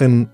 [0.00, 0.28] În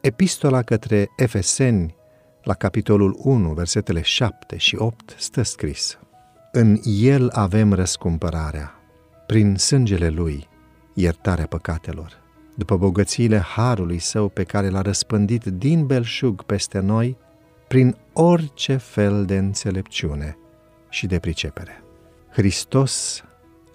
[0.00, 1.94] epistola către Efeseni,
[2.42, 5.98] la capitolul 1, versetele 7 și 8, stă scris
[6.52, 8.74] În El avem răscumpărarea,
[9.26, 10.48] prin sângele Lui,
[10.94, 12.22] iertarea păcatelor,
[12.56, 17.16] după bogățiile harului său pe care l-a răspândit din belșug peste noi,
[17.68, 20.38] prin orice fel de înțelepciune
[20.88, 21.82] și de pricepere.
[22.32, 23.24] Hristos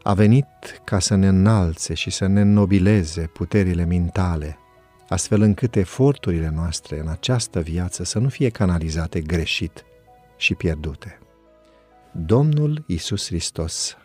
[0.03, 4.59] a venit ca să ne înalțe și să ne nobileze puterile mintale,
[5.09, 9.85] astfel încât eforturile noastre în această viață să nu fie canalizate greșit
[10.37, 11.19] și pierdute.
[12.11, 13.97] Domnul Isus Hristos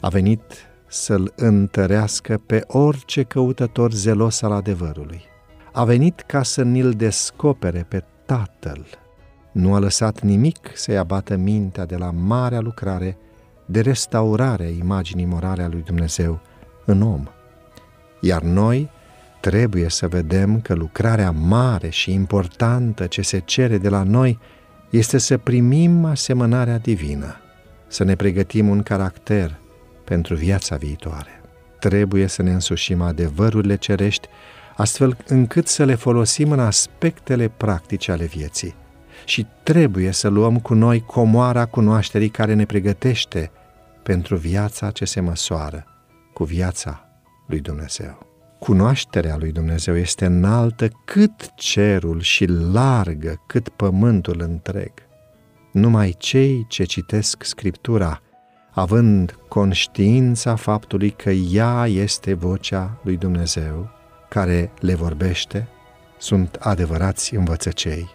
[0.00, 0.42] a venit
[0.86, 5.22] să-l întărească pe orice căutător zelos al adevărului.
[5.72, 8.86] A venit ca să ni-l descopere pe Tatăl.
[9.52, 13.16] Nu a lăsat nimic să-i abată mintea de la marea lucrare
[13.66, 16.40] de restaurare a imaginii morale a lui Dumnezeu
[16.84, 17.24] în om.
[18.20, 18.90] Iar noi
[19.50, 24.38] trebuie să vedem că lucrarea mare și importantă ce se cere de la noi
[24.90, 27.36] este să primim asemănarea divină,
[27.88, 29.58] să ne pregătim un caracter
[30.04, 31.40] pentru viața viitoare.
[31.78, 34.28] Trebuie să ne însușim adevărurile cerești,
[34.76, 38.74] astfel încât să le folosim în aspectele practice ale vieții.
[39.24, 43.50] Și trebuie să luăm cu noi comoara cunoașterii care ne pregătește
[44.02, 45.84] pentru viața ce se măsoară
[46.32, 47.08] cu viața
[47.46, 48.33] lui Dumnezeu.
[48.58, 54.92] Cunoașterea lui Dumnezeu este înaltă cât cerul și largă cât pământul întreg.
[55.72, 58.20] Numai cei ce citesc Scriptura,
[58.70, 63.90] având conștiința faptului că ea este vocea lui Dumnezeu,
[64.28, 65.68] care le vorbește,
[66.18, 68.08] sunt adevărați învățăcei.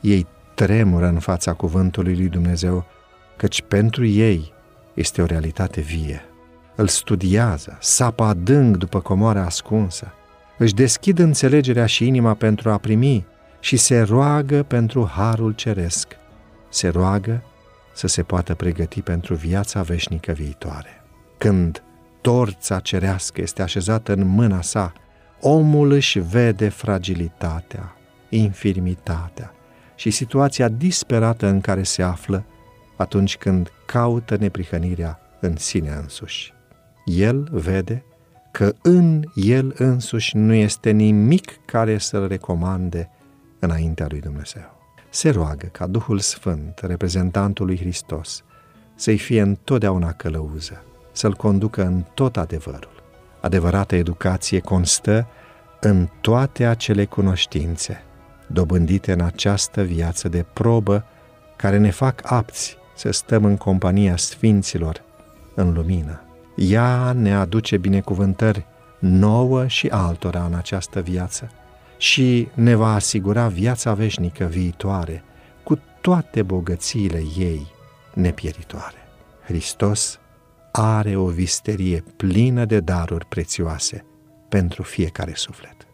[0.00, 2.84] Ei tremură în fața cuvântului lui Dumnezeu,
[3.36, 4.52] căci pentru ei
[4.94, 6.20] este o realitate vie
[6.76, 10.12] îl studiază, sapă adânc după comoarea ascunsă,
[10.58, 13.26] își deschid înțelegerea și inima pentru a primi
[13.60, 16.16] și se roagă pentru harul ceresc,
[16.68, 17.42] se roagă
[17.94, 21.02] să se poată pregăti pentru viața veșnică viitoare.
[21.38, 21.82] Când
[22.20, 24.92] torța cerească este așezată în mâna sa,
[25.40, 27.96] omul își vede fragilitatea,
[28.28, 29.54] infirmitatea
[29.94, 32.44] și situația disperată în care se află
[32.96, 36.55] atunci când caută neprihănirea în sine însuși
[37.06, 38.04] el vede
[38.52, 43.10] că în el însuși nu este nimic care să-l recomande
[43.58, 44.74] înaintea lui Dumnezeu.
[45.10, 48.44] Se roagă ca Duhul Sfânt, reprezentantul lui Hristos,
[48.94, 53.02] să-i fie întotdeauna călăuză, să-l conducă în tot adevărul.
[53.40, 55.26] Adevărată educație constă
[55.80, 58.00] în toate acele cunoștințe
[58.46, 61.04] dobândite în această viață de probă
[61.56, 65.02] care ne fac apți să stăm în compania sfinților
[65.54, 66.20] în lumină.
[66.56, 68.66] Ea ne aduce binecuvântări
[68.98, 71.50] nouă și altora în această viață
[71.98, 75.22] și ne va asigura viața veșnică viitoare
[75.62, 77.66] cu toate bogățiile ei
[78.14, 79.08] nepieritoare.
[79.44, 80.20] Hristos
[80.72, 84.04] are o visterie plină de daruri prețioase
[84.48, 85.86] pentru fiecare suflet.